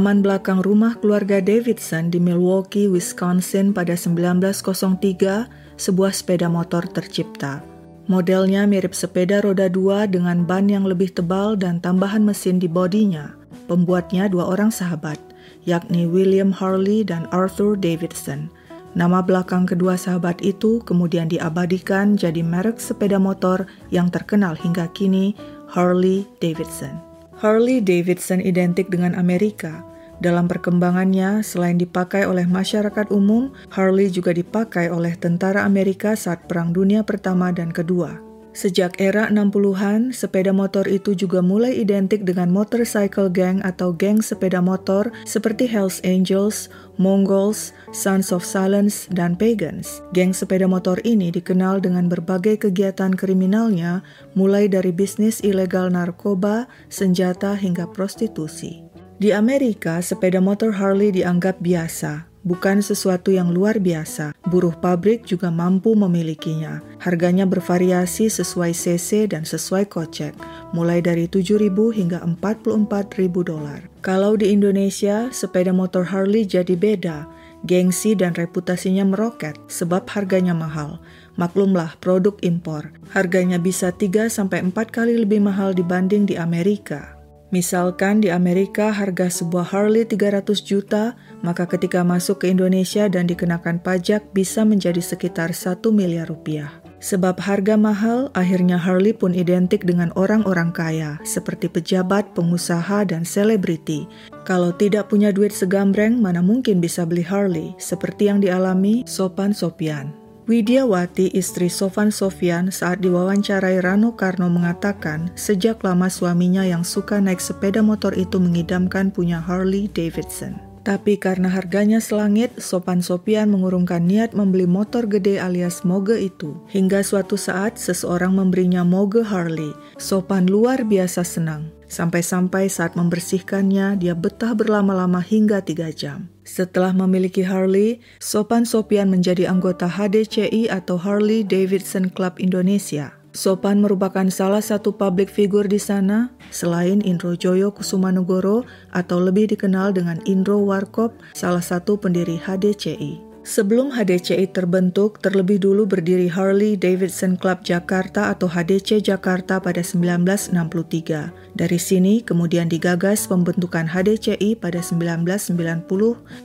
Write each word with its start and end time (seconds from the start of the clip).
Halaman 0.00 0.24
belakang 0.24 0.64
rumah 0.64 0.96
keluarga 0.96 1.44
Davidson 1.44 2.08
di 2.08 2.16
Milwaukee, 2.16 2.88
Wisconsin 2.88 3.76
pada 3.76 3.92
1903, 3.92 5.44
sebuah 5.76 6.16
sepeda 6.16 6.48
motor 6.48 6.88
tercipta. 6.88 7.60
Modelnya 8.08 8.64
mirip 8.64 8.96
sepeda 8.96 9.44
roda 9.44 9.68
dua 9.68 10.08
dengan 10.08 10.48
ban 10.48 10.72
yang 10.72 10.88
lebih 10.88 11.12
tebal 11.12 11.52
dan 11.52 11.84
tambahan 11.84 12.24
mesin 12.24 12.56
di 12.56 12.64
bodinya. 12.64 13.36
Pembuatnya 13.68 14.32
dua 14.32 14.48
orang 14.48 14.72
sahabat, 14.72 15.20
yakni 15.68 16.08
William 16.08 16.48
Harley 16.48 17.04
dan 17.04 17.28
Arthur 17.28 17.76
Davidson. 17.76 18.48
Nama 18.96 19.20
belakang 19.20 19.68
kedua 19.68 20.00
sahabat 20.00 20.40
itu 20.40 20.80
kemudian 20.88 21.28
diabadikan 21.28 22.16
jadi 22.16 22.40
merek 22.40 22.80
sepeda 22.80 23.20
motor 23.20 23.68
yang 23.92 24.08
terkenal 24.08 24.56
hingga 24.56 24.88
kini, 24.96 25.36
Harley 25.68 26.24
Davidson. 26.40 26.96
Harley 27.36 27.84
Davidson 27.84 28.40
identik 28.40 28.88
dengan 28.88 29.12
Amerika. 29.12 29.89
Dalam 30.20 30.52
perkembangannya, 30.52 31.40
selain 31.40 31.80
dipakai 31.80 32.28
oleh 32.28 32.44
masyarakat 32.44 33.08
umum, 33.08 33.56
Harley 33.72 34.12
juga 34.12 34.36
dipakai 34.36 34.92
oleh 34.92 35.16
tentara 35.16 35.64
Amerika 35.64 36.12
saat 36.12 36.44
Perang 36.44 36.76
Dunia 36.76 37.00
Pertama 37.08 37.48
dan 37.56 37.72
Kedua. 37.72 38.30
Sejak 38.50 38.98
era 38.98 39.30
60-an, 39.30 40.10
sepeda 40.10 40.50
motor 40.50 40.82
itu 40.90 41.14
juga 41.14 41.38
mulai 41.38 41.70
identik 41.78 42.26
dengan 42.26 42.50
motorcycle 42.50 43.30
gang 43.30 43.62
atau 43.62 43.94
geng 43.94 44.18
sepeda 44.18 44.58
motor 44.58 45.14
seperti 45.22 45.70
Hells 45.70 46.02
Angels, 46.02 46.66
Mongols, 46.98 47.70
Sons 47.94 48.34
of 48.34 48.42
Silence, 48.42 49.06
dan 49.14 49.38
Pagans. 49.38 50.02
Geng 50.10 50.34
sepeda 50.34 50.66
motor 50.66 50.98
ini 51.06 51.30
dikenal 51.30 51.78
dengan 51.78 52.10
berbagai 52.10 52.66
kegiatan 52.66 53.14
kriminalnya, 53.14 54.02
mulai 54.34 54.66
dari 54.66 54.90
bisnis 54.90 55.38
ilegal 55.46 55.86
narkoba, 55.94 56.66
senjata, 56.90 57.54
hingga 57.54 57.86
prostitusi. 57.94 58.89
Di 59.20 59.36
Amerika, 59.36 60.00
sepeda 60.00 60.40
motor 60.40 60.72
Harley 60.72 61.12
dianggap 61.12 61.60
biasa, 61.60 62.24
bukan 62.40 62.80
sesuatu 62.80 63.28
yang 63.28 63.52
luar 63.52 63.76
biasa. 63.76 64.32
Buruh 64.48 64.72
pabrik 64.72 65.28
juga 65.28 65.52
mampu 65.52 65.92
memilikinya. 65.92 66.80
Harganya 67.04 67.44
bervariasi 67.44 68.32
sesuai 68.32 68.72
cc 68.72 69.28
dan 69.28 69.44
sesuai 69.44 69.92
kocek, 69.92 70.32
mulai 70.72 71.04
dari 71.04 71.28
7.000 71.28 71.68
hingga 71.92 72.24
44.000 72.24 73.44
dolar. 73.44 73.84
Kalau 74.00 74.40
di 74.40 74.56
Indonesia, 74.56 75.28
sepeda 75.28 75.76
motor 75.76 76.08
Harley 76.08 76.48
jadi 76.48 76.72
beda. 76.72 77.28
Gengsi 77.68 78.16
dan 78.16 78.32
reputasinya 78.32 79.04
meroket 79.04 79.60
sebab 79.68 80.08
harganya 80.16 80.56
mahal. 80.56 80.96
Maklumlah 81.36 82.00
produk 82.00 82.40
impor. 82.40 82.88
Harganya 83.12 83.60
bisa 83.60 83.92
3 83.92 84.32
sampai 84.32 84.64
4 84.64 84.72
kali 84.88 85.20
lebih 85.20 85.44
mahal 85.44 85.76
dibanding 85.76 86.24
di 86.24 86.40
Amerika. 86.40 87.19
Misalkan 87.50 88.22
di 88.22 88.30
Amerika 88.30 88.94
harga 88.94 89.26
sebuah 89.26 89.74
Harley 89.74 90.06
300 90.06 90.62
juta, 90.62 91.18
maka 91.42 91.66
ketika 91.66 92.06
masuk 92.06 92.46
ke 92.46 92.46
Indonesia 92.46 93.10
dan 93.10 93.26
dikenakan 93.26 93.82
pajak 93.82 94.30
bisa 94.30 94.62
menjadi 94.62 95.02
sekitar 95.02 95.50
1 95.50 95.82
miliar 95.90 96.30
rupiah. 96.30 96.70
Sebab 97.00 97.40
harga 97.40 97.80
mahal, 97.80 98.28
akhirnya 98.36 98.76
Harley 98.76 99.16
pun 99.16 99.32
identik 99.32 99.88
dengan 99.88 100.12
orang-orang 100.20 100.68
kaya, 100.70 101.16
seperti 101.24 101.66
pejabat, 101.72 102.36
pengusaha, 102.36 103.08
dan 103.08 103.24
selebriti. 103.24 104.04
Kalau 104.44 104.70
tidak 104.76 105.08
punya 105.08 105.32
duit 105.32 105.50
segambreng, 105.50 106.20
mana 106.20 106.44
mungkin 106.44 106.78
bisa 106.78 107.08
beli 107.08 107.24
Harley, 107.24 107.72
seperti 107.80 108.28
yang 108.28 108.44
dialami 108.44 109.02
Sopan 109.08 109.56
Sopian. 109.56 110.19
Widiawati, 110.50 111.30
istri 111.30 111.70
Sofan 111.70 112.10
Sofian, 112.10 112.74
saat 112.74 112.98
diwawancarai 113.06 113.78
Rano 113.78 114.18
Karno 114.18 114.50
mengatakan 114.50 115.30
sejak 115.38 115.78
lama 115.86 116.10
suaminya 116.10 116.66
yang 116.66 116.82
suka 116.82 117.22
naik 117.22 117.38
sepeda 117.38 117.86
motor 117.86 118.10
itu 118.18 118.42
mengidamkan 118.42 119.14
punya 119.14 119.38
Harley 119.38 119.86
Davidson. 119.94 120.58
Tapi 120.82 121.22
karena 121.22 121.46
harganya 121.46 122.02
selangit, 122.02 122.58
Sopan 122.58 122.98
Sopian 122.98 123.46
mengurungkan 123.54 124.02
niat 124.02 124.34
membeli 124.34 124.66
motor 124.66 125.06
gede 125.06 125.38
alias 125.38 125.86
moge 125.86 126.18
itu. 126.18 126.58
Hingga 126.66 127.06
suatu 127.06 127.38
saat 127.38 127.78
seseorang 127.78 128.34
memberinya 128.34 128.82
moge 128.82 129.22
Harley. 129.22 129.70
Sopan 130.02 130.50
luar 130.50 130.82
biasa 130.82 131.22
senang. 131.22 131.70
Sampai-sampai 131.90 132.70
saat 132.70 132.94
membersihkannya, 132.94 133.98
dia 133.98 134.14
betah 134.14 134.54
berlama-lama 134.54 135.18
hingga 135.18 135.58
tiga 135.58 135.90
jam. 135.90 136.30
Setelah 136.46 136.94
memiliki 136.94 137.42
Harley, 137.42 137.98
Sopan 138.22 138.62
Sopian 138.62 139.10
menjadi 139.10 139.50
anggota 139.50 139.90
HDCI 139.90 140.70
atau 140.70 140.94
Harley 140.94 141.42
Davidson 141.42 142.14
Club 142.14 142.38
Indonesia. 142.38 143.10
Sopan 143.34 143.82
merupakan 143.82 144.26
salah 144.30 144.62
satu 144.62 144.94
publik 144.94 145.30
figur 145.30 145.66
di 145.66 145.78
sana, 145.78 146.34
selain 146.50 147.02
Indro 147.02 147.34
Joyo 147.34 147.70
Kusumanugoro 147.74 148.66
atau 148.90 149.18
lebih 149.22 149.50
dikenal 149.54 149.94
dengan 149.94 150.18
Indro 150.26 150.62
Warkop, 150.62 151.14
salah 151.34 151.62
satu 151.62 151.98
pendiri 151.98 152.38
HDCI. 152.38 153.29
Sebelum 153.40 153.88
HDCI 153.88 154.52
terbentuk, 154.52 155.16
terlebih 155.24 155.64
dulu 155.64 155.88
berdiri 155.88 156.28
Harley 156.28 156.76
Davidson 156.76 157.40
Club 157.40 157.64
Jakarta 157.64 158.28
atau 158.28 158.44
HDC 158.44 159.00
Jakarta 159.00 159.56
pada 159.64 159.80
1963. 159.80 161.56
Dari 161.56 161.78
sini 161.80 162.20
kemudian 162.20 162.68
digagas 162.68 163.24
pembentukan 163.24 163.88
HDCI 163.88 164.60
pada 164.60 164.84
1990 164.84 165.88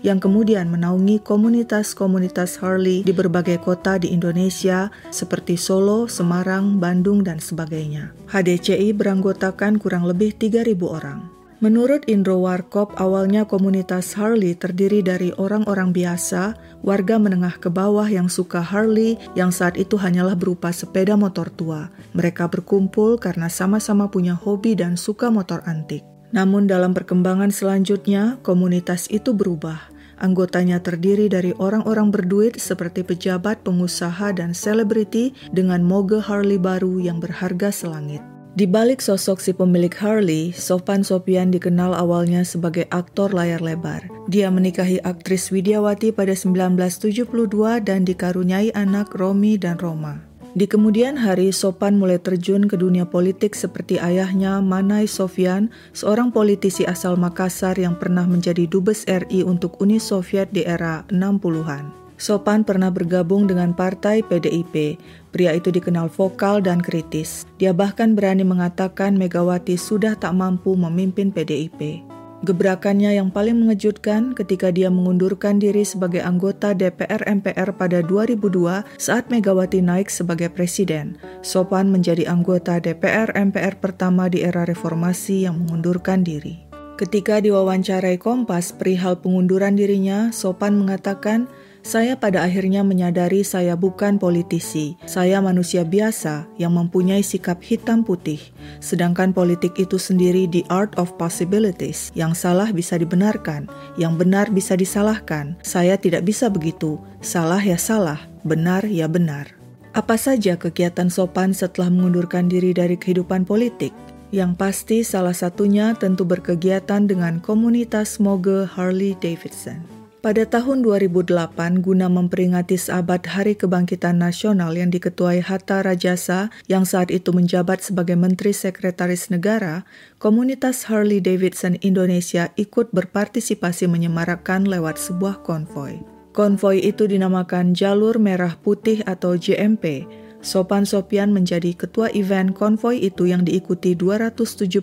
yang 0.08 0.24
kemudian 0.24 0.72
menaungi 0.72 1.20
komunitas-komunitas 1.20 2.64
Harley 2.64 3.04
di 3.04 3.12
berbagai 3.12 3.60
kota 3.60 4.00
di 4.00 4.16
Indonesia 4.16 4.88
seperti 5.12 5.60
Solo, 5.60 6.08
Semarang, 6.08 6.80
Bandung, 6.80 7.28
dan 7.28 7.44
sebagainya. 7.44 8.16
HDCI 8.32 8.96
beranggotakan 8.96 9.84
kurang 9.84 10.08
lebih 10.08 10.32
3.000 10.40 10.80
orang. 10.88 11.35
Menurut 11.66 12.06
Indro 12.06 12.46
Warkop, 12.46 12.94
awalnya 13.02 13.50
komunitas 13.50 14.14
Harley 14.14 14.54
terdiri 14.54 15.02
dari 15.02 15.34
orang-orang 15.34 15.98
biasa, 15.98 16.54
warga 16.86 17.18
menengah 17.18 17.58
ke 17.58 17.74
bawah 17.74 18.06
yang 18.06 18.30
suka 18.30 18.62
Harley 18.62 19.18
yang 19.34 19.50
saat 19.50 19.74
itu 19.74 19.98
hanyalah 19.98 20.38
berupa 20.38 20.70
sepeda 20.70 21.18
motor 21.18 21.50
tua. 21.50 21.90
Mereka 22.14 22.54
berkumpul 22.54 23.18
karena 23.18 23.50
sama-sama 23.50 24.14
punya 24.14 24.38
hobi 24.38 24.78
dan 24.78 24.94
suka 24.94 25.34
motor 25.34 25.66
antik. 25.66 26.06
Namun 26.38 26.70
dalam 26.70 26.94
perkembangan 26.94 27.50
selanjutnya, 27.50 28.38
komunitas 28.46 29.10
itu 29.10 29.34
berubah. 29.34 29.90
Anggotanya 30.22 30.86
terdiri 30.86 31.34
dari 31.34 31.50
orang-orang 31.58 32.14
berduit 32.14 32.62
seperti 32.62 33.02
pejabat, 33.02 33.66
pengusaha, 33.66 34.38
dan 34.38 34.54
selebriti 34.54 35.34
dengan 35.50 35.82
moge 35.82 36.22
Harley 36.22 36.62
baru 36.62 37.02
yang 37.02 37.18
berharga 37.18 37.74
selangit. 37.74 38.35
Di 38.56 38.64
balik 38.64 39.04
sosok 39.04 39.44
si 39.44 39.52
pemilik 39.52 39.92
Harley, 39.92 40.56
Sopan 40.56 41.04
Sopian 41.04 41.52
dikenal 41.52 41.92
awalnya 41.92 42.48
sebagai 42.48 42.88
aktor 42.88 43.36
layar 43.36 43.60
lebar. 43.60 44.08
Dia 44.32 44.48
menikahi 44.48 45.04
aktris 45.04 45.52
Widiawati 45.52 46.16
pada 46.16 46.32
1972 46.32 47.36
dan 47.84 48.08
dikaruniai 48.08 48.72
anak 48.72 49.12
Romi 49.12 49.60
dan 49.60 49.76
Roma. 49.76 50.24
Di 50.56 50.72
kemudian 50.72 51.20
hari, 51.20 51.52
Sopan 51.52 52.00
mulai 52.00 52.16
terjun 52.16 52.64
ke 52.72 52.80
dunia 52.80 53.04
politik 53.04 53.60
seperti 53.60 54.00
ayahnya, 54.00 54.64
Manai 54.64 55.04
Sofian, 55.04 55.68
seorang 55.92 56.32
politisi 56.32 56.88
asal 56.88 57.20
Makassar 57.20 57.76
yang 57.76 58.00
pernah 58.00 58.24
menjadi 58.24 58.72
dubes 58.72 59.04
RI 59.04 59.44
untuk 59.44 59.84
Uni 59.84 60.00
Soviet 60.00 60.48
di 60.56 60.64
era 60.64 61.04
60-an. 61.12 62.05
Sopan 62.16 62.64
pernah 62.64 62.88
bergabung 62.88 63.44
dengan 63.44 63.76
partai 63.76 64.24
PDIP. 64.24 64.96
Pria 65.36 65.52
itu 65.52 65.68
dikenal 65.68 66.08
vokal 66.08 66.64
dan 66.64 66.80
kritis. 66.80 67.44
Dia 67.60 67.76
bahkan 67.76 68.16
berani 68.16 68.48
mengatakan 68.48 69.20
Megawati 69.20 69.76
sudah 69.76 70.16
tak 70.16 70.32
mampu 70.32 70.80
memimpin 70.80 71.36
PDIP. 71.36 72.08
Gebrakannya 72.46 73.16
yang 73.18 73.34
paling 73.34 73.58
mengejutkan 73.58 74.38
ketika 74.38 74.70
dia 74.70 74.94
mengundurkan 74.94 75.58
diri 75.58 75.82
sebagai 75.82 76.22
anggota 76.22 76.78
DPR 76.78 77.26
MPR 77.26 77.74
pada 77.74 78.06
2002 78.06 78.86
saat 79.02 79.28
Megawati 79.34 79.82
naik 79.82 80.14
sebagai 80.14 80.54
presiden. 80.54 81.18
Sopan 81.42 81.90
menjadi 81.90 82.30
anggota 82.30 82.78
DPR 82.78 83.34
MPR 83.34 83.82
pertama 83.82 84.30
di 84.30 84.46
era 84.46 84.62
reformasi 84.62 85.50
yang 85.50 85.64
mengundurkan 85.64 86.22
diri. 86.22 86.62
Ketika 86.96 87.44
diwawancarai 87.44 88.16
Kompas 88.16 88.72
perihal 88.72 89.20
pengunduran 89.20 89.76
dirinya, 89.76 90.32
Sopan 90.32 90.80
mengatakan, 90.80 91.52
saya 91.86 92.18
pada 92.18 92.42
akhirnya 92.42 92.82
menyadari 92.82 93.46
saya 93.46 93.78
bukan 93.78 94.18
politisi. 94.18 94.98
Saya 95.06 95.38
manusia 95.38 95.86
biasa 95.86 96.50
yang 96.58 96.74
mempunyai 96.74 97.22
sikap 97.22 97.62
hitam 97.62 98.02
putih. 98.02 98.42
Sedangkan 98.82 99.30
politik 99.38 99.78
itu 99.78 100.02
sendiri 100.02 100.50
the 100.50 100.66
art 100.74 100.98
of 100.98 101.14
possibilities. 101.22 102.10
Yang 102.18 102.42
salah 102.42 102.74
bisa 102.74 102.98
dibenarkan, 102.98 103.70
yang 104.02 104.18
benar 104.18 104.50
bisa 104.50 104.74
disalahkan. 104.74 105.54
Saya 105.62 105.94
tidak 106.02 106.26
bisa 106.26 106.50
begitu. 106.50 106.98
Salah 107.22 107.62
ya 107.62 107.78
salah, 107.78 108.26
benar 108.42 108.82
ya 108.90 109.06
benar. 109.06 109.54
Apa 109.94 110.18
saja 110.18 110.58
kegiatan 110.58 111.08
sopan 111.08 111.54
setelah 111.54 111.94
mengundurkan 111.94 112.50
diri 112.50 112.74
dari 112.74 112.98
kehidupan 112.98 113.46
politik? 113.46 113.94
Yang 114.34 114.52
pasti 114.58 114.98
salah 115.06 115.38
satunya 115.38 115.94
tentu 115.94 116.26
berkegiatan 116.26 117.06
dengan 117.06 117.38
komunitas 117.40 118.18
moge 118.18 118.66
Harley 118.66 119.14
Davidson. 119.22 119.95
Pada 120.26 120.42
tahun 120.42 120.82
2008, 120.82 121.86
guna 121.86 122.10
memperingati 122.10 122.82
seabad 122.82 123.22
Hari 123.30 123.62
Kebangkitan 123.62 124.18
Nasional 124.18 124.74
yang 124.74 124.90
diketuai 124.90 125.46
Hatta 125.46 125.86
Rajasa 125.86 126.50
yang 126.66 126.82
saat 126.82 127.14
itu 127.14 127.30
menjabat 127.30 127.86
sebagai 127.86 128.18
Menteri 128.18 128.50
Sekretaris 128.50 129.30
Negara, 129.30 129.86
komunitas 130.18 130.90
Harley 130.90 131.22
Davidson 131.22 131.78
Indonesia 131.86 132.50
ikut 132.58 132.90
berpartisipasi 132.90 133.86
menyemarakkan 133.86 134.66
lewat 134.66 134.98
sebuah 134.98 135.46
konvoi. 135.46 136.02
Konvoi 136.34 136.82
itu 136.82 137.06
dinamakan 137.06 137.78
Jalur 137.78 138.18
Merah 138.18 138.58
Putih 138.58 139.06
atau 139.06 139.38
JMP. 139.38 140.10
Sopan 140.42 140.90
Sopian 140.90 141.38
menjadi 141.38 141.78
ketua 141.78 142.10
event 142.18 142.50
konvoi 142.50 142.98
itu 142.98 143.30
yang 143.30 143.46
diikuti 143.46 143.94
273 143.94 144.82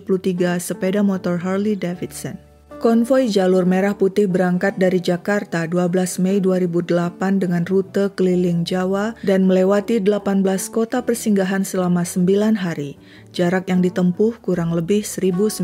sepeda 0.63 1.03
motor 1.03 1.35
Harley 1.35 1.75
Davidson. 1.75 2.52
Konvoi 2.83 3.31
Jalur 3.31 3.63
Merah 3.63 3.95
Putih 3.95 4.27
berangkat 4.27 4.75
dari 4.75 4.99
Jakarta 4.99 5.63
12 5.63 6.19
Mei 6.19 6.43
2008 6.43 7.39
dengan 7.39 7.63
rute 7.63 8.11
keliling 8.11 8.67
Jawa 8.67 9.15
dan 9.23 9.47
melewati 9.47 10.03
18 10.03 10.43
kota 10.67 10.99
persinggahan 10.99 11.63
selama 11.63 12.03
9 12.03 12.59
hari. 12.59 12.99
Jarak 13.31 13.71
yang 13.71 13.79
ditempuh 13.79 14.35
kurang 14.43 14.75
lebih 14.75 15.07
1.900 15.07 15.63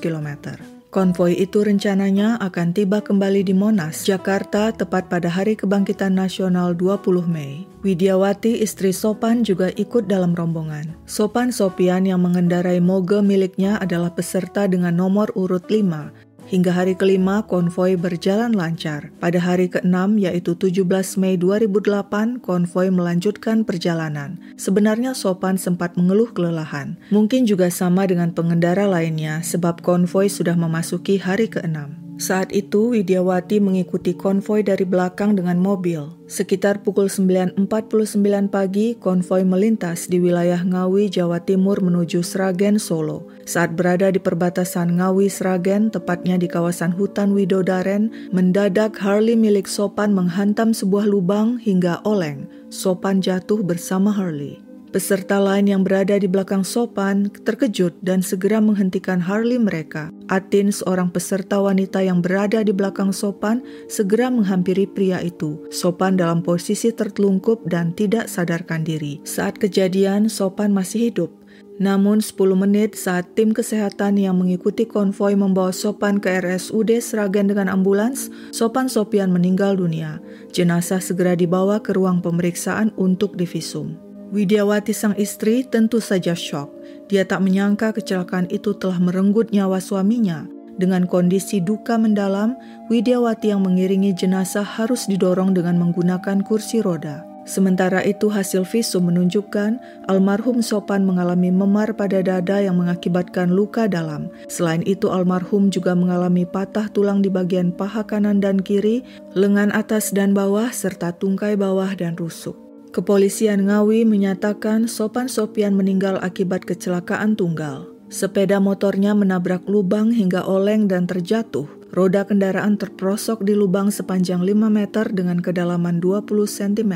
km. 0.00 0.56
Konvoi 0.88 1.36
itu 1.36 1.60
rencananya 1.60 2.40
akan 2.40 2.72
tiba 2.72 3.04
kembali 3.04 3.44
di 3.44 3.52
Monas, 3.52 4.08
Jakarta 4.08 4.72
tepat 4.72 5.12
pada 5.12 5.28
Hari 5.28 5.60
Kebangkitan 5.60 6.16
Nasional 6.16 6.72
20 6.72 7.04
Mei. 7.28 7.68
Widiawati, 7.84 8.64
istri 8.64 8.96
Sopan 8.96 9.44
juga 9.44 9.68
ikut 9.76 10.08
dalam 10.08 10.32
rombongan. 10.32 10.96
Sopan 11.04 11.52
Sopian 11.52 12.08
yang 12.08 12.24
mengendarai 12.24 12.80
moge 12.80 13.20
miliknya 13.20 13.76
adalah 13.76 14.16
peserta 14.16 14.64
dengan 14.64 14.96
nomor 14.96 15.28
urut 15.36 15.68
5 15.68 16.25
Hingga 16.46 16.70
hari 16.70 16.94
kelima, 16.94 17.42
konvoi 17.42 17.98
berjalan 17.98 18.54
lancar. 18.54 19.10
Pada 19.18 19.42
hari 19.42 19.66
keenam, 19.66 20.14
yaitu 20.14 20.54
17 20.54 21.18
Mei 21.18 21.34
2008, 21.34 22.38
konvoi 22.38 22.86
melanjutkan 22.94 23.66
perjalanan. 23.66 24.38
Sebenarnya 24.54 25.18
Sopan 25.18 25.58
sempat 25.58 25.98
mengeluh 25.98 26.30
kelelahan. 26.30 27.02
Mungkin 27.10 27.50
juga 27.50 27.66
sama 27.74 28.06
dengan 28.06 28.30
pengendara 28.30 28.86
lainnya, 28.86 29.42
sebab 29.42 29.82
konvoi 29.82 30.30
sudah 30.30 30.54
memasuki 30.54 31.18
hari 31.18 31.50
keenam. 31.50 32.05
Saat 32.16 32.48
itu, 32.56 32.96
Widiawati 32.96 33.60
mengikuti 33.60 34.16
konvoi 34.16 34.64
dari 34.64 34.88
belakang 34.88 35.36
dengan 35.36 35.60
mobil. 35.60 36.08
Sekitar 36.24 36.80
pukul 36.80 37.12
9.49 37.12 38.48
pagi, 38.48 38.96
konvoi 38.96 39.44
melintas 39.44 40.08
di 40.08 40.16
wilayah 40.16 40.64
Ngawi, 40.64 41.12
Jawa 41.12 41.44
Timur 41.44 41.84
menuju 41.84 42.24
Sragen, 42.24 42.80
Solo. 42.80 43.28
Saat 43.44 43.76
berada 43.76 44.08
di 44.08 44.16
perbatasan 44.16 44.96
Ngawi-Sragen, 44.96 45.92
tepatnya 45.92 46.40
di 46.40 46.48
kawasan 46.48 46.96
hutan 46.96 47.36
Widodaren, 47.36 48.08
mendadak 48.32 48.96
Harley 48.96 49.36
milik 49.36 49.68
Sopan 49.68 50.16
menghantam 50.16 50.72
sebuah 50.72 51.04
lubang 51.04 51.60
hingga 51.60 52.00
oleng. 52.08 52.48
Sopan 52.72 53.20
jatuh 53.20 53.60
bersama 53.60 54.10
Harley. 54.10 54.65
Peserta 54.94 55.42
lain 55.42 55.66
yang 55.66 55.82
berada 55.82 56.14
di 56.14 56.30
belakang 56.30 56.62
Sopan 56.62 57.26
terkejut 57.42 57.90
dan 58.06 58.22
segera 58.22 58.62
menghentikan 58.62 59.18
Harley 59.18 59.58
mereka. 59.58 60.14
Atin, 60.30 60.70
seorang 60.70 61.10
peserta 61.10 61.58
wanita 61.58 62.06
yang 62.06 62.22
berada 62.22 62.62
di 62.62 62.70
belakang 62.70 63.10
Sopan, 63.10 63.66
segera 63.90 64.30
menghampiri 64.30 64.86
pria 64.86 65.18
itu. 65.18 65.58
Sopan 65.74 66.14
dalam 66.14 66.38
posisi 66.38 66.94
tertelungkup 66.94 67.66
dan 67.66 67.98
tidak 67.98 68.30
sadarkan 68.30 68.86
diri. 68.86 69.18
Saat 69.26 69.58
kejadian, 69.58 70.30
Sopan 70.30 70.70
masih 70.70 71.10
hidup. 71.10 71.34
Namun 71.76 72.24
10 72.24 72.56
menit 72.56 72.96
saat 72.96 73.36
tim 73.36 73.52
kesehatan 73.52 74.16
yang 74.16 74.40
mengikuti 74.40 74.88
konvoi 74.88 75.36
membawa 75.36 75.76
Sopan 75.76 76.22
ke 76.22 76.40
RSUD 76.40 77.04
Sragen 77.04 77.52
dengan 77.52 77.68
ambulans, 77.68 78.32
Sopan 78.48 78.88
Sopian 78.88 79.28
meninggal 79.28 79.76
dunia. 79.76 80.22
Jenazah 80.56 81.04
segera 81.04 81.36
dibawa 81.36 81.84
ke 81.84 81.92
ruang 81.92 82.24
pemeriksaan 82.24 82.96
untuk 82.96 83.36
divisum. 83.36 84.05
Widiawati 84.36 84.92
sang 84.92 85.16
istri 85.16 85.64
tentu 85.64 85.96
saja 85.96 86.36
shock. 86.36 86.68
Dia 87.08 87.24
tak 87.24 87.40
menyangka 87.40 87.96
kecelakaan 87.96 88.52
itu 88.52 88.76
telah 88.76 89.00
merenggut 89.00 89.48
nyawa 89.48 89.80
suaminya. 89.80 90.44
Dengan 90.76 91.08
kondisi 91.08 91.64
duka 91.64 91.96
mendalam, 91.96 92.52
Widiawati 92.92 93.48
yang 93.48 93.64
mengiringi 93.64 94.12
jenazah 94.12 94.60
harus 94.60 95.08
didorong 95.08 95.56
dengan 95.56 95.80
menggunakan 95.80 96.44
kursi 96.44 96.84
roda. 96.84 97.24
Sementara 97.48 98.04
itu 98.04 98.28
hasil 98.28 98.68
visum 98.68 99.08
menunjukkan 99.08 100.04
almarhum 100.04 100.60
Sopan 100.60 101.08
mengalami 101.08 101.48
memar 101.48 101.96
pada 101.96 102.20
dada 102.20 102.60
yang 102.60 102.76
mengakibatkan 102.76 103.48
luka 103.48 103.88
dalam. 103.88 104.28
Selain 104.52 104.84
itu 104.84 105.08
almarhum 105.08 105.72
juga 105.72 105.96
mengalami 105.96 106.44
patah 106.44 106.92
tulang 106.92 107.24
di 107.24 107.32
bagian 107.32 107.72
paha 107.72 108.04
kanan 108.04 108.44
dan 108.44 108.60
kiri, 108.60 109.00
lengan 109.32 109.72
atas 109.72 110.12
dan 110.12 110.36
bawah, 110.36 110.68
serta 110.68 111.16
tungkai 111.16 111.56
bawah 111.56 111.88
dan 111.96 112.20
rusuk. 112.20 112.65
Kepolisian 112.96 113.68
Ngawi 113.68 114.08
menyatakan 114.08 114.88
Sopan 114.88 115.28
Sopian 115.28 115.76
meninggal 115.76 116.16
akibat 116.24 116.64
kecelakaan 116.64 117.36
tunggal. 117.36 117.92
Sepeda 118.08 118.56
motornya 118.56 119.12
menabrak 119.12 119.68
lubang 119.68 120.16
hingga 120.16 120.48
oleng 120.48 120.88
dan 120.88 121.04
terjatuh. 121.04 121.68
Roda 121.92 122.24
kendaraan 122.24 122.80
terprosok 122.80 123.44
di 123.44 123.52
lubang 123.52 123.92
sepanjang 123.92 124.40
5 124.40 124.72
meter 124.72 125.12
dengan 125.12 125.44
kedalaman 125.44 126.00
20 126.00 126.24
cm. 126.48 126.94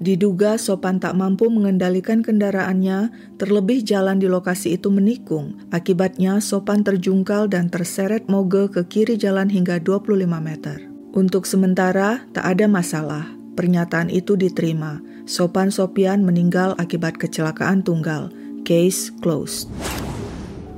Diduga 0.00 0.56
Sopan 0.56 1.04
tak 1.04 1.12
mampu 1.20 1.52
mengendalikan 1.52 2.24
kendaraannya, 2.24 3.12
terlebih 3.36 3.84
jalan 3.84 4.16
di 4.16 4.32
lokasi 4.32 4.80
itu 4.80 4.88
menikung. 4.88 5.60
Akibatnya 5.68 6.40
Sopan 6.40 6.80
terjungkal 6.80 7.52
dan 7.52 7.68
terseret 7.68 8.24
moge 8.32 8.72
ke 8.72 8.88
kiri 8.88 9.20
jalan 9.20 9.52
hingga 9.52 9.84
25 9.84 10.16
meter. 10.40 10.88
Untuk 11.12 11.44
sementara, 11.44 12.24
tak 12.32 12.56
ada 12.56 12.64
masalah. 12.64 13.36
Pernyataan 13.56 14.12
itu 14.12 14.36
diterima. 14.36 15.00
Sopan 15.26 15.74
Sopian 15.74 16.22
meninggal 16.22 16.78
akibat 16.78 17.18
kecelakaan 17.18 17.82
tunggal. 17.82 18.30
Case 18.62 19.10
closed. 19.18 19.66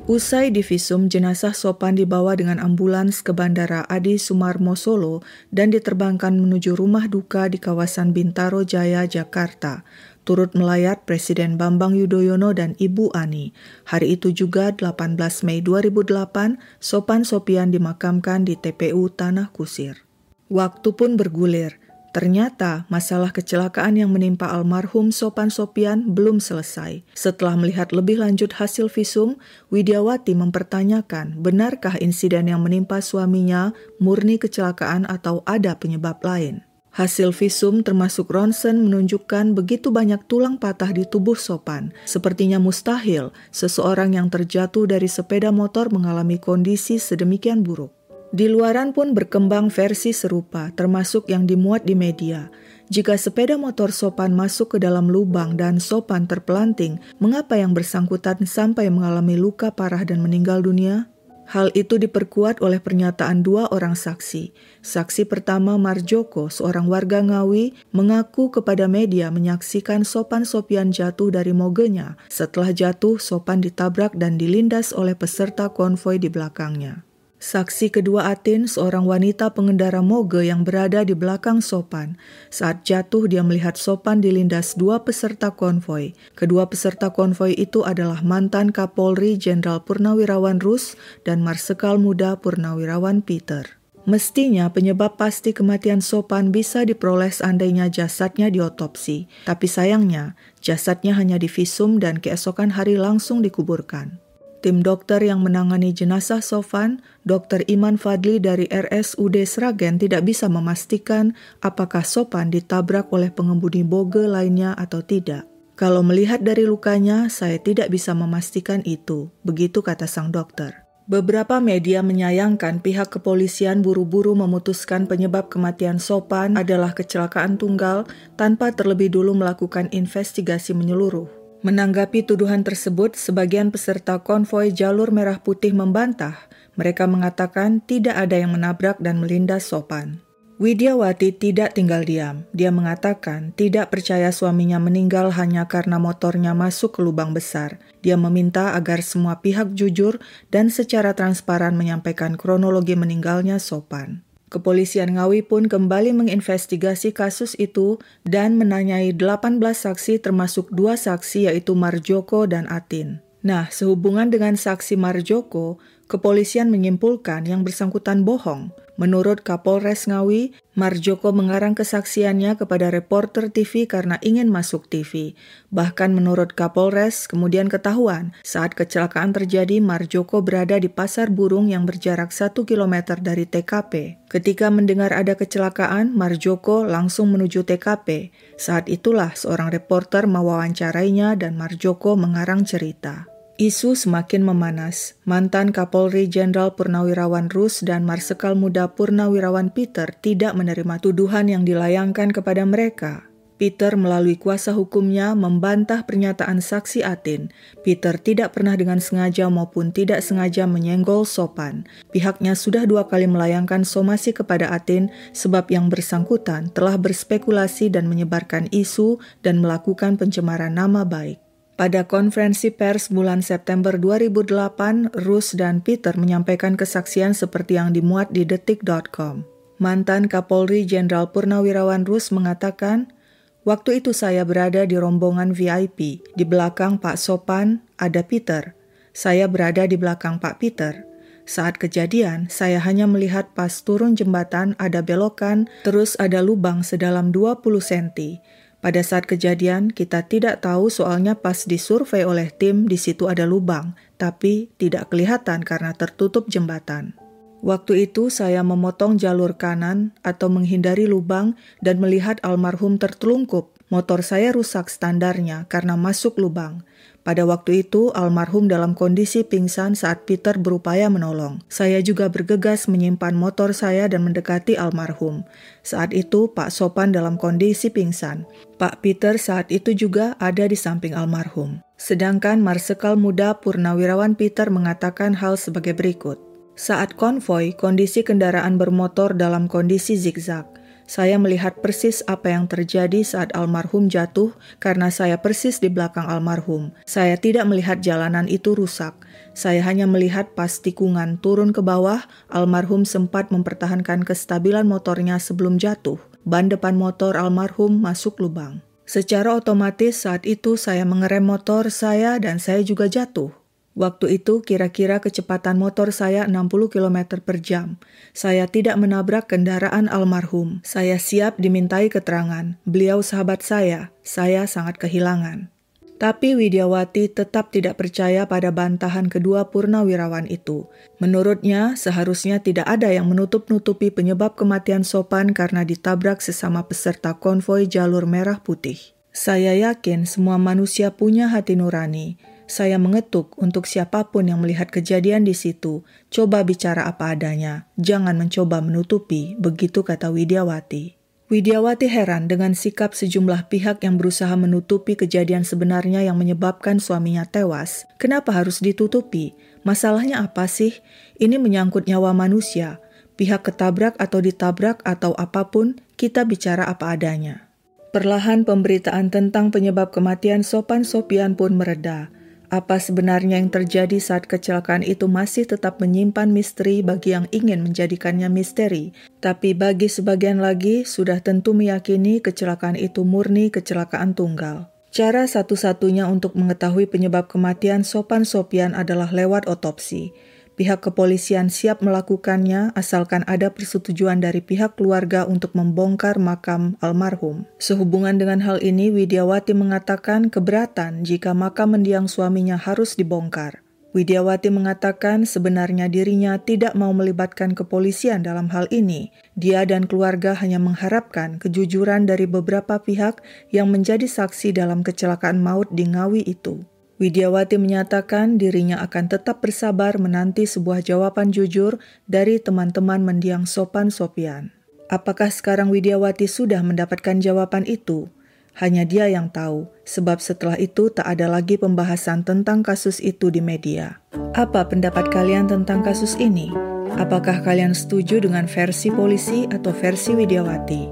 Usai 0.08 0.48
divisum, 0.48 1.12
jenazah 1.12 1.52
Sopan 1.52 1.92
dibawa 1.92 2.32
dengan 2.32 2.56
ambulans 2.56 3.20
ke 3.20 3.36
Bandara 3.36 3.84
Adi 3.92 4.16
Sumarmo 4.16 4.72
Solo 4.72 5.20
dan 5.52 5.68
diterbangkan 5.68 6.40
menuju 6.40 6.80
rumah 6.80 7.12
duka 7.12 7.52
di 7.52 7.60
kawasan 7.60 8.16
Bintaro 8.16 8.64
Jaya, 8.64 9.04
Jakarta. 9.04 9.84
Turut 10.24 10.56
melayat 10.56 11.04
Presiden 11.04 11.60
Bambang 11.60 11.92
Yudhoyono 11.92 12.56
dan 12.56 12.72
Ibu 12.80 13.12
Ani. 13.12 13.52
Hari 13.84 14.16
itu 14.16 14.32
juga 14.32 14.72
18 14.72 15.44
Mei 15.44 15.60
2008, 15.60 16.56
Sopan 16.80 17.28
Sopian 17.28 17.68
dimakamkan 17.68 18.48
di 18.48 18.56
TPU 18.56 19.12
Tanah 19.12 19.52
Kusir. 19.52 20.08
Waktu 20.48 20.96
pun 20.96 21.20
bergulir. 21.20 21.76
Ternyata 22.18 22.82
masalah 22.90 23.30
kecelakaan 23.30 23.94
yang 23.94 24.10
menimpa 24.10 24.50
almarhum 24.50 25.14
Sopan 25.14 25.54
Sopian 25.54 26.18
belum 26.18 26.42
selesai. 26.42 27.06
Setelah 27.14 27.54
melihat 27.54 27.94
lebih 27.94 28.18
lanjut 28.18 28.58
hasil 28.58 28.90
visum, 28.90 29.38
Widiawati 29.70 30.34
mempertanyakan 30.34 31.38
benarkah 31.38 31.94
insiden 32.02 32.50
yang 32.50 32.58
menimpa 32.66 32.98
suaminya 32.98 33.70
murni 34.02 34.34
kecelakaan 34.34 35.06
atau 35.06 35.46
ada 35.46 35.78
penyebab 35.78 36.18
lain. 36.26 36.66
Hasil 36.90 37.30
visum 37.30 37.86
termasuk 37.86 38.26
ronsen 38.26 38.82
menunjukkan 38.82 39.54
begitu 39.54 39.94
banyak 39.94 40.18
tulang 40.26 40.58
patah 40.58 40.90
di 40.90 41.06
tubuh 41.06 41.38
Sopan. 41.38 41.94
Sepertinya 42.02 42.58
mustahil 42.58 43.30
seseorang 43.54 44.18
yang 44.18 44.26
terjatuh 44.26 44.90
dari 44.90 45.06
sepeda 45.06 45.54
motor 45.54 45.94
mengalami 45.94 46.42
kondisi 46.42 46.98
sedemikian 46.98 47.62
buruk. 47.62 47.94
Di 48.28 48.44
luaran 48.44 48.92
pun 48.92 49.16
berkembang 49.16 49.72
versi 49.72 50.12
serupa, 50.12 50.68
termasuk 50.76 51.32
yang 51.32 51.48
dimuat 51.48 51.88
di 51.88 51.96
media. 51.96 52.52
Jika 52.92 53.16
sepeda 53.16 53.56
motor 53.56 53.88
Sopan 53.88 54.36
masuk 54.36 54.76
ke 54.76 54.78
dalam 54.84 55.08
lubang 55.08 55.56
dan 55.56 55.80
Sopan 55.80 56.28
terpelanting, 56.28 57.00
mengapa 57.24 57.56
yang 57.56 57.72
bersangkutan 57.72 58.44
sampai 58.44 58.92
mengalami 58.92 59.40
luka 59.40 59.72
parah 59.72 60.04
dan 60.04 60.20
meninggal 60.20 60.60
dunia? 60.60 61.08
Hal 61.48 61.72
itu 61.72 61.96
diperkuat 61.96 62.60
oleh 62.60 62.76
pernyataan 62.76 63.40
dua 63.40 63.72
orang 63.72 63.96
saksi. 63.96 64.52
Saksi 64.84 65.24
pertama 65.24 65.80
Marjoko, 65.80 66.52
seorang 66.52 66.84
warga 66.84 67.24
Ngawi, 67.24 67.72
mengaku 67.96 68.52
kepada 68.52 68.84
media 68.84 69.32
menyaksikan 69.32 70.04
Sopan 70.04 70.44
Sopian 70.44 70.92
jatuh 70.92 71.32
dari 71.32 71.56
mogenya. 71.56 72.20
Setelah 72.28 72.76
jatuh, 72.76 73.16
Sopan 73.16 73.64
ditabrak 73.64 74.12
dan 74.20 74.36
dilindas 74.36 74.92
oleh 74.92 75.16
peserta 75.16 75.72
konvoi 75.72 76.20
di 76.20 76.28
belakangnya. 76.28 77.07
Saksi 77.38 77.94
kedua 77.94 78.34
Atin, 78.34 78.66
seorang 78.66 79.06
wanita 79.06 79.54
pengendara 79.54 80.02
moge 80.02 80.42
yang 80.42 80.66
berada 80.66 81.06
di 81.06 81.14
belakang 81.14 81.62
Sopan. 81.62 82.18
Saat 82.50 82.82
jatuh, 82.82 83.30
dia 83.30 83.46
melihat 83.46 83.78
Sopan 83.78 84.18
dilindas 84.18 84.74
dua 84.74 85.06
peserta 85.06 85.54
konvoi. 85.54 86.18
Kedua 86.34 86.66
peserta 86.66 87.14
konvoi 87.14 87.54
itu 87.54 87.86
adalah 87.86 88.26
mantan 88.26 88.74
Kapolri 88.74 89.38
Jenderal 89.38 89.86
Purnawirawan 89.86 90.58
Rus 90.58 90.98
dan 91.22 91.46
Marsekal 91.46 92.02
Muda 92.02 92.34
Purnawirawan 92.42 93.22
Peter. 93.22 93.78
Mestinya 94.02 94.66
penyebab 94.74 95.14
pasti 95.14 95.54
kematian 95.54 96.02
Sopan 96.02 96.50
bisa 96.50 96.82
diperoleh 96.82 97.30
seandainya 97.30 97.86
jasadnya 97.86 98.50
diotopsi, 98.50 99.30
tapi 99.46 99.70
sayangnya 99.70 100.34
jasadnya 100.58 101.14
hanya 101.14 101.38
divisum 101.38 102.02
dan 102.02 102.18
keesokan 102.18 102.74
hari 102.74 102.98
langsung 102.98 103.46
dikuburkan. 103.46 104.18
Tim 104.58 104.82
dokter 104.82 105.22
yang 105.22 105.46
menangani 105.46 105.94
jenazah 105.94 106.42
Sofan, 106.42 106.98
Dr. 107.22 107.62
Iman 107.70 107.94
Fadli 107.94 108.42
dari 108.42 108.66
RSUD 108.66 109.38
Sragen 109.46 110.02
tidak 110.02 110.26
bisa 110.26 110.50
memastikan 110.50 111.38
apakah 111.62 112.02
Sopan 112.02 112.50
ditabrak 112.50 113.06
oleh 113.14 113.30
pengemudi 113.30 113.86
boge 113.86 114.26
lainnya 114.26 114.74
atau 114.74 114.98
tidak. 114.98 115.46
Kalau 115.78 116.02
melihat 116.02 116.42
dari 116.42 116.66
lukanya, 116.66 117.30
saya 117.30 117.62
tidak 117.62 117.86
bisa 117.94 118.10
memastikan 118.10 118.82
itu, 118.82 119.30
begitu 119.46 119.78
kata 119.78 120.10
sang 120.10 120.34
dokter. 120.34 120.82
Beberapa 121.06 121.62
media 121.62 122.02
menyayangkan 122.02 122.82
pihak 122.82 123.14
kepolisian 123.14 123.80
buru-buru 123.80 124.34
memutuskan 124.34 125.06
penyebab 125.06 125.48
kematian 125.48 126.02
Sopan 126.02 126.58
adalah 126.58 126.98
kecelakaan 126.98 127.62
tunggal 127.62 128.10
tanpa 128.34 128.74
terlebih 128.74 129.14
dulu 129.14 129.38
melakukan 129.38 129.86
investigasi 129.94 130.74
menyeluruh. 130.74 131.37
Menanggapi 131.58 132.22
tuduhan 132.22 132.62
tersebut, 132.62 133.18
sebagian 133.18 133.74
peserta 133.74 134.22
konvoi 134.22 134.70
jalur 134.70 135.10
merah 135.10 135.42
putih 135.42 135.74
membantah. 135.74 136.38
Mereka 136.78 137.10
mengatakan 137.10 137.82
tidak 137.82 138.14
ada 138.14 138.38
yang 138.38 138.54
menabrak 138.54 139.02
dan 139.02 139.18
melindas 139.18 139.66
Sopan. 139.66 140.22
Widyawati 140.62 141.34
tidak 141.34 141.74
tinggal 141.74 142.06
diam. 142.06 142.46
Dia 142.54 142.70
mengatakan 142.70 143.54
tidak 143.58 143.90
percaya 143.90 144.30
suaminya 144.30 144.78
meninggal 144.82 145.34
hanya 145.34 145.66
karena 145.66 145.98
motornya 146.02 146.54
masuk 146.54 146.98
ke 146.98 147.00
lubang 147.02 147.34
besar. 147.34 147.82
Dia 148.06 148.14
meminta 148.14 148.78
agar 148.78 149.02
semua 149.02 149.38
pihak 149.42 149.74
jujur 149.74 150.22
dan 150.54 150.70
secara 150.70 151.14
transparan 151.14 151.74
menyampaikan 151.74 152.38
kronologi 152.38 152.98
meninggalnya 152.98 153.58
Sopan. 153.62 154.27
Kepolisian 154.48 155.12
Ngawi 155.12 155.44
pun 155.44 155.68
kembali 155.68 156.16
menginvestigasi 156.16 157.12
kasus 157.12 157.52
itu 157.60 158.00
dan 158.24 158.56
menanyai 158.56 159.12
18 159.12 159.60
saksi 159.60 160.24
termasuk 160.24 160.72
dua 160.72 160.96
saksi 160.96 161.52
yaitu 161.52 161.76
Marjoko 161.76 162.48
dan 162.48 162.64
Atin. 162.72 163.20
Nah, 163.44 163.68
sehubungan 163.68 164.32
dengan 164.32 164.56
saksi 164.56 164.96
Marjoko, 164.96 165.76
kepolisian 166.08 166.72
menyimpulkan 166.72 167.44
yang 167.44 167.60
bersangkutan 167.60 168.24
bohong. 168.24 168.72
Menurut 168.98 169.46
Kapolres 169.46 170.10
Ngawi, 170.10 170.58
Marjoko 170.74 171.30
mengarang 171.30 171.78
kesaksiannya 171.78 172.58
kepada 172.58 172.90
reporter 172.90 173.46
TV 173.46 173.86
karena 173.86 174.18
ingin 174.26 174.50
masuk 174.50 174.90
TV. 174.90 175.38
Bahkan 175.70 176.10
menurut 176.10 176.58
Kapolres, 176.58 177.30
kemudian 177.30 177.70
ketahuan 177.70 178.34
saat 178.42 178.74
kecelakaan 178.74 179.30
terjadi 179.30 179.78
Marjoko 179.78 180.42
berada 180.42 180.82
di 180.82 180.90
pasar 180.90 181.30
burung 181.30 181.70
yang 181.70 181.86
berjarak 181.86 182.34
satu 182.34 182.66
kilometer 182.66 183.22
dari 183.22 183.46
TKP. 183.46 184.18
Ketika 184.26 184.66
mendengar 184.66 185.14
ada 185.14 185.38
kecelakaan, 185.38 186.18
Marjoko 186.18 186.82
langsung 186.82 187.30
menuju 187.30 187.62
TKP. 187.70 188.34
Saat 188.58 188.90
itulah 188.90 189.30
seorang 189.38 189.70
reporter 189.70 190.26
mewawancarainya 190.26 191.38
dan 191.38 191.54
Marjoko 191.54 192.18
mengarang 192.18 192.66
cerita. 192.66 193.37
Isu 193.58 193.98
semakin 193.98 194.46
memanas. 194.46 195.18
Mantan 195.26 195.74
Kapolri 195.74 196.30
Jenderal 196.30 196.78
Purnawirawan 196.78 197.50
Rus 197.50 197.82
dan 197.82 198.06
Marsekal 198.06 198.54
Muda 198.54 198.94
Purnawirawan 198.94 199.74
Peter 199.74 200.14
tidak 200.14 200.54
menerima 200.54 201.02
tuduhan 201.02 201.50
yang 201.50 201.66
dilayangkan 201.66 202.30
kepada 202.30 202.62
mereka. 202.62 203.26
Peter 203.58 203.98
melalui 203.98 204.38
kuasa 204.38 204.70
hukumnya 204.70 205.34
membantah 205.34 206.06
pernyataan 206.06 206.62
saksi 206.62 207.02
Atin. 207.02 207.50
Peter 207.82 208.14
tidak 208.14 208.54
pernah 208.54 208.78
dengan 208.78 209.02
sengaja 209.02 209.50
maupun 209.50 209.90
tidak 209.90 210.22
sengaja 210.22 210.70
menyenggol 210.70 211.26
Sopan. 211.26 211.82
Pihaknya 212.14 212.54
sudah 212.54 212.86
dua 212.86 213.10
kali 213.10 213.26
melayangkan 213.26 213.82
somasi 213.82 214.30
kepada 214.30 214.70
Atin 214.70 215.10
sebab 215.34 215.66
yang 215.74 215.90
bersangkutan 215.90 216.70
telah 216.70 216.94
berspekulasi 216.94 217.90
dan 217.90 218.06
menyebarkan 218.06 218.70
isu 218.70 219.18
dan 219.42 219.58
melakukan 219.58 220.14
pencemaran 220.14 220.78
nama 220.78 221.02
baik. 221.02 221.47
Pada 221.78 222.02
konferensi 222.10 222.74
pers 222.74 223.06
bulan 223.06 223.38
September 223.38 223.94
2008, 223.94 225.14
Rus 225.14 225.54
dan 225.54 225.78
Peter 225.78 226.10
menyampaikan 226.18 226.74
kesaksian 226.74 227.38
seperti 227.38 227.78
yang 227.78 227.94
dimuat 227.94 228.34
di 228.34 228.42
detik.com. 228.42 229.46
Mantan 229.78 230.26
Kapolri 230.26 230.82
Jenderal 230.82 231.30
Purnawirawan 231.30 232.02
Rus 232.02 232.34
mengatakan, 232.34 233.14
Waktu 233.62 234.02
itu 234.02 234.10
saya 234.10 234.42
berada 234.42 234.90
di 234.90 234.98
rombongan 234.98 235.54
VIP. 235.54 236.18
Di 236.34 236.42
belakang 236.42 236.98
Pak 236.98 237.14
Sopan 237.14 237.86
ada 237.94 238.26
Peter. 238.26 238.74
Saya 239.14 239.46
berada 239.46 239.86
di 239.86 239.94
belakang 239.94 240.42
Pak 240.42 240.58
Peter. 240.58 241.06
Saat 241.46 241.78
kejadian, 241.78 242.50
saya 242.50 242.82
hanya 242.82 243.06
melihat 243.06 243.54
pas 243.54 243.70
turun 243.86 244.18
jembatan 244.18 244.74
ada 244.82 244.98
belokan, 244.98 245.70
terus 245.86 246.18
ada 246.18 246.42
lubang 246.42 246.82
sedalam 246.82 247.30
20 247.30 247.62
cm. 247.78 248.42
Pada 248.78 249.02
saat 249.02 249.26
kejadian, 249.26 249.90
kita 249.90 250.30
tidak 250.30 250.62
tahu 250.62 250.86
soalnya 250.86 251.34
pas 251.34 251.66
disurvei 251.66 252.22
oleh 252.22 252.46
tim 252.54 252.86
di 252.86 252.94
situ 252.94 253.26
ada 253.26 253.42
lubang, 253.42 253.98
tapi 254.22 254.70
tidak 254.78 255.10
kelihatan 255.10 255.66
karena 255.66 255.90
tertutup 255.98 256.46
jembatan. 256.46 257.18
Waktu 257.58 258.06
itu 258.06 258.30
saya 258.30 258.62
memotong 258.62 259.18
jalur 259.18 259.58
kanan 259.58 260.14
atau 260.22 260.46
menghindari 260.46 261.10
lubang 261.10 261.58
dan 261.82 261.98
melihat 261.98 262.38
almarhum 262.46 263.02
tertelungkup. 263.02 263.74
Motor 263.88 264.20
saya 264.20 264.52
rusak 264.52 264.92
standarnya 264.92 265.64
karena 265.64 265.96
masuk 265.96 266.36
lubang. 266.36 266.84
Pada 267.24 267.44
waktu 267.44 267.84
itu, 267.84 268.08
almarhum 268.16 268.72
dalam 268.72 268.96
kondisi 268.96 269.44
pingsan 269.44 269.92
saat 269.92 270.24
Peter 270.24 270.56
berupaya 270.56 271.12
menolong. 271.12 271.60
Saya 271.68 272.00
juga 272.00 272.32
bergegas 272.32 272.88
menyimpan 272.88 273.36
motor 273.36 273.76
saya 273.76 274.08
dan 274.08 274.24
mendekati 274.24 274.80
almarhum. 274.80 275.44
Saat 275.84 276.16
itu, 276.16 276.48
Pak 276.52 276.72
Sopan 276.72 277.12
dalam 277.12 277.36
kondisi 277.36 277.92
pingsan. 277.92 278.48
Pak 278.80 279.04
Peter 279.04 279.36
saat 279.36 279.68
itu 279.68 279.92
juga 279.92 280.40
ada 280.40 280.64
di 280.64 280.76
samping 280.76 281.12
almarhum. 281.12 281.84
Sedangkan 282.00 282.64
Marsekal 282.64 283.20
Muda 283.20 283.60
Purnawirawan 283.60 284.32
Peter 284.32 284.72
mengatakan 284.72 285.36
hal 285.36 285.60
sebagai 285.60 285.92
berikut. 285.92 286.40
Saat 286.78 287.18
konvoi, 287.18 287.74
kondisi 287.74 288.22
kendaraan 288.22 288.78
bermotor 288.78 289.34
dalam 289.34 289.66
kondisi 289.66 290.14
zigzag. 290.14 290.77
Saya 291.08 291.40
melihat 291.40 291.80
persis 291.80 292.20
apa 292.28 292.52
yang 292.52 292.68
terjadi 292.68 293.24
saat 293.24 293.48
almarhum 293.56 294.12
jatuh 294.12 294.52
karena 294.76 295.08
saya 295.08 295.40
persis 295.40 295.80
di 295.80 295.88
belakang 295.88 296.28
almarhum. 296.28 296.92
Saya 297.08 297.40
tidak 297.40 297.64
melihat 297.64 298.04
jalanan 298.04 298.44
itu 298.44 298.76
rusak. 298.76 299.16
Saya 299.56 299.80
hanya 299.88 300.04
melihat 300.04 300.52
pas 300.52 300.68
tikungan 300.84 301.40
turun 301.40 301.72
ke 301.72 301.80
bawah, 301.80 302.28
almarhum 302.52 303.08
sempat 303.08 303.48
mempertahankan 303.48 304.20
kestabilan 304.20 304.84
motornya 304.84 305.40
sebelum 305.40 305.80
jatuh. 305.80 306.20
Ban 306.44 306.68
depan 306.68 306.92
motor 306.92 307.40
almarhum 307.40 308.04
masuk 308.04 308.36
lubang. 308.44 308.84
Secara 309.08 309.56
otomatis 309.56 310.28
saat 310.28 310.44
itu 310.44 310.76
saya 310.76 311.08
mengerem 311.08 311.40
motor 311.40 311.88
saya 311.88 312.36
dan 312.36 312.60
saya 312.60 312.84
juga 312.84 313.08
jatuh. 313.08 313.57
Waktu 313.98 314.38
itu 314.38 314.62
kira-kira 314.62 315.18
kecepatan 315.18 315.74
motor 315.74 316.14
saya 316.14 316.46
60 316.46 316.70
km 316.86 317.42
per 317.42 317.58
jam. 317.58 317.98
Saya 318.30 318.70
tidak 318.70 318.94
menabrak 318.94 319.50
kendaraan 319.50 320.06
almarhum. 320.06 320.78
Saya 320.86 321.18
siap 321.18 321.58
dimintai 321.58 322.06
keterangan. 322.06 322.78
Beliau 322.86 323.26
sahabat 323.26 323.66
saya. 323.66 324.14
Saya 324.22 324.70
sangat 324.70 325.02
kehilangan. 325.02 325.74
Tapi 326.18 326.54
Widyawati 326.54 327.30
tetap 327.30 327.74
tidak 327.74 327.98
percaya 327.98 328.46
pada 328.46 328.70
bantahan 328.70 329.26
kedua 329.26 329.70
purnawirawan 329.70 330.46
itu. 330.46 330.86
Menurutnya, 331.18 331.98
seharusnya 331.98 332.62
tidak 332.62 332.86
ada 332.86 333.10
yang 333.10 333.26
menutup-nutupi 333.26 334.14
penyebab 334.14 334.54
kematian 334.54 335.02
Sopan 335.02 335.50
karena 335.54 335.82
ditabrak 335.82 336.38
sesama 336.38 336.86
peserta 336.86 337.34
konvoi 337.38 337.90
jalur 337.90 338.26
merah 338.30 338.62
putih. 338.62 338.98
Saya 339.30 339.74
yakin 339.78 340.26
semua 340.26 340.58
manusia 340.58 341.14
punya 341.14 341.46
hati 341.50 341.78
nurani. 341.78 342.57
Saya 342.68 343.00
mengetuk 343.00 343.56
untuk 343.56 343.88
siapa 343.88 344.28
pun 344.28 344.44
yang 344.44 344.60
melihat 344.60 344.92
kejadian 344.92 345.48
di 345.48 345.56
situ, 345.56 346.04
coba 346.28 346.60
bicara 346.60 347.08
apa 347.08 347.32
adanya, 347.32 347.88
jangan 347.96 348.36
mencoba 348.36 348.84
menutupi, 348.84 349.56
begitu 349.56 350.04
kata 350.04 350.28
Widyawati. 350.28 351.16
Widyawati 351.48 352.12
heran 352.12 352.44
dengan 352.44 352.76
sikap 352.76 353.16
sejumlah 353.16 353.72
pihak 353.72 354.04
yang 354.04 354.20
berusaha 354.20 354.52
menutupi 354.52 355.16
kejadian 355.16 355.64
sebenarnya 355.64 356.20
yang 356.20 356.36
menyebabkan 356.36 357.00
suaminya 357.00 357.48
tewas. 357.48 358.04
Kenapa 358.20 358.52
harus 358.52 358.84
ditutupi? 358.84 359.56
Masalahnya 359.80 360.44
apa 360.44 360.68
sih? 360.68 361.00
Ini 361.40 361.56
menyangkut 361.56 362.04
nyawa 362.04 362.36
manusia. 362.36 363.00
Pihak 363.40 363.64
ketabrak 363.64 364.12
atau 364.20 364.44
ditabrak 364.44 365.00
atau 365.08 365.32
apa 365.40 365.72
pun, 365.72 365.96
kita 366.20 366.44
bicara 366.44 366.84
apa 366.84 367.16
adanya. 367.16 367.64
Perlahan 368.12 368.68
pemberitaan 368.68 369.32
tentang 369.32 369.72
penyebab 369.72 370.12
kematian 370.12 370.60
Sopan 370.60 371.00
Sopian 371.00 371.56
pun 371.56 371.80
mereda. 371.80 372.28
Apa 372.68 373.00
sebenarnya 373.00 373.56
yang 373.56 373.72
terjadi 373.72 374.20
saat 374.20 374.44
kecelakaan 374.44 375.00
itu 375.00 375.24
masih 375.24 375.64
tetap 375.64 376.04
menyimpan 376.04 376.52
misteri 376.52 377.00
bagi 377.00 377.32
yang 377.32 377.48
ingin 377.48 377.80
menjadikannya 377.80 378.52
misteri, 378.52 379.16
tapi 379.40 379.72
bagi 379.72 380.12
sebagian 380.12 380.60
lagi 380.60 381.08
sudah 381.08 381.40
tentu 381.40 381.72
meyakini 381.72 382.44
kecelakaan 382.44 383.00
itu 383.00 383.24
murni 383.24 383.72
kecelakaan 383.72 384.36
tunggal. 384.36 384.92
Cara 385.08 385.48
satu-satunya 385.48 386.28
untuk 386.28 386.52
mengetahui 386.60 387.08
penyebab 387.08 387.48
kematian 387.48 388.04
Sopan 388.04 388.44
Sopian 388.44 388.92
adalah 388.92 389.32
lewat 389.32 389.64
otopsi. 389.64 390.36
Pihak 390.78 391.02
kepolisian 391.02 391.74
siap 391.74 392.06
melakukannya 392.06 392.94
asalkan 392.94 393.42
ada 393.50 393.74
persetujuan 393.74 394.38
dari 394.38 394.62
pihak 394.62 394.94
keluarga 394.94 395.42
untuk 395.42 395.74
membongkar 395.74 396.38
makam 396.38 396.94
almarhum. 397.02 397.66
Sehubungan 397.82 398.38
dengan 398.38 398.62
hal 398.62 398.78
ini, 398.78 399.10
Widyawati 399.10 399.74
mengatakan 399.74 400.54
keberatan 400.54 401.26
jika 401.26 401.50
makam 401.50 401.98
mendiang 401.98 402.30
suaminya 402.30 402.78
harus 402.78 403.18
dibongkar. 403.18 403.82
Widiawati 404.14 404.70
mengatakan 404.70 405.50
sebenarnya 405.50 406.06
dirinya 406.06 406.54
tidak 406.62 406.94
mau 406.94 407.10
melibatkan 407.10 407.74
kepolisian 407.74 408.46
dalam 408.46 408.70
hal 408.70 408.86
ini. 408.94 409.34
Dia 409.58 409.82
dan 409.82 410.06
keluarga 410.06 410.54
hanya 410.62 410.78
mengharapkan 410.78 411.58
kejujuran 411.58 412.30
dari 412.30 412.46
beberapa 412.46 413.02
pihak 413.02 413.42
yang 413.74 413.90
menjadi 413.90 414.30
saksi 414.30 414.78
dalam 414.78 415.02
kecelakaan 415.02 415.58
maut 415.58 415.90
di 415.90 416.06
Ngawi 416.06 416.46
itu. 416.46 416.86
Widiawati 417.18 417.82
menyatakan 417.82 418.62
dirinya 418.62 419.02
akan 419.02 419.26
tetap 419.26 419.58
bersabar 419.58 420.22
menanti 420.22 420.70
sebuah 420.70 421.02
jawaban 421.02 421.50
jujur 421.50 421.98
dari 422.30 422.62
teman-teman 422.62 423.26
mendiang 423.26 423.66
Sopan 423.66 424.14
Sopian. 424.14 424.70
Apakah 425.10 425.50
sekarang 425.50 425.90
Widiawati 425.90 426.46
sudah 426.46 426.78
mendapatkan 426.86 427.42
jawaban 427.42 427.82
itu? 427.90 428.30
Hanya 428.78 429.02
dia 429.02 429.26
yang 429.26 429.50
tahu, 429.50 429.90
sebab 430.06 430.38
setelah 430.38 430.78
itu 430.78 431.10
tak 431.10 431.26
ada 431.26 431.50
lagi 431.50 431.74
pembahasan 431.74 432.46
tentang 432.46 432.86
kasus 432.86 433.18
itu 433.18 433.50
di 433.50 433.58
media. 433.58 434.22
Apa 434.54 434.86
pendapat 434.86 435.26
kalian 435.34 435.66
tentang 435.66 436.06
kasus 436.06 436.38
ini? 436.38 436.70
Apakah 437.18 437.66
kalian 437.66 437.98
setuju 437.98 438.38
dengan 438.38 438.70
versi 438.70 439.10
polisi 439.10 439.66
atau 439.66 439.90
versi 439.90 440.38
Widiawati? 440.38 441.02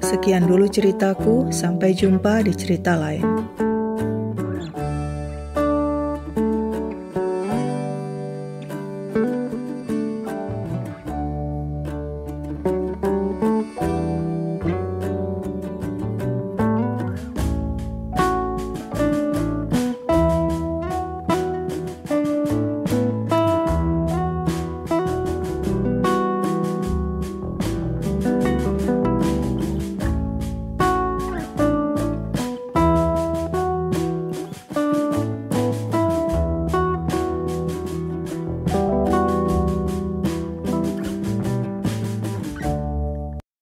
Sekian 0.00 0.48
dulu 0.48 0.64
ceritaku, 0.64 1.52
sampai 1.52 1.92
jumpa 1.92 2.40
di 2.48 2.56
cerita 2.56 2.96
lain. 2.96 3.65